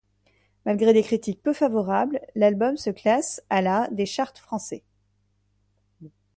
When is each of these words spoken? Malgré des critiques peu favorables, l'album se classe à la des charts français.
Malgré 0.65 0.93
des 0.93 1.03
critiques 1.03 1.43
peu 1.43 1.53
favorables, 1.53 2.21
l'album 2.33 2.75
se 2.75 2.89
classe 2.89 3.39
à 3.51 3.61
la 3.61 3.87
des 3.91 4.07
charts 4.07 4.33
français. 4.39 4.81